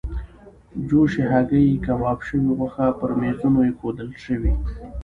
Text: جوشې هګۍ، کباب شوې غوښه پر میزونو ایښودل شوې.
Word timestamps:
جوشې 0.87 1.23
هګۍ، 1.31 1.67
کباب 1.85 2.19
شوې 2.27 2.51
غوښه 2.57 2.87
پر 2.99 3.09
میزونو 3.19 3.59
ایښودل 3.67 4.09
شوې. 4.25 4.53